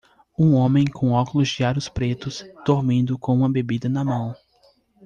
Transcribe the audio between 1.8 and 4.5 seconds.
pretos, dormindo com uma bebida na mão